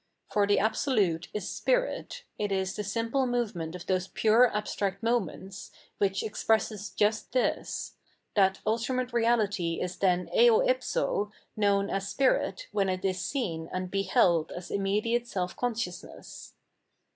For 0.31 0.47
the 0.47 0.57
Absolute 0.57 1.27
is 1.31 1.47
Spirit, 1.47 2.23
it 2.39 2.51
is 2.51 2.75
the 2.75 2.83
simple 2.83 3.27
movement 3.27 3.75
of 3.75 3.85
those 3.85 4.07
pure 4.07 4.47
abstract 4.51 5.03
moments, 5.03 5.69
which 5.99 6.23
expresses 6.23 6.89
just 6.89 7.29
t^ 7.33 7.91
^that 8.35 8.57
Ultimate 8.65 9.11
Eeality 9.11 9.79
is 9.79 9.97
then 9.97 10.27
eo 10.35 10.61
if 10.61 10.83
so 10.83 11.31
known 11.55 11.91
as 11.91 12.09
Spirit 12.09 12.65
when 12.71 12.89
it 12.89 13.05
is 13.05 13.23
seen 13.23 13.69
and 13.71 13.91
beheld 13.91 14.51
as 14.53 14.71
immediate 14.71 15.27
self 15.27 15.55
consciousness. 15.55 16.53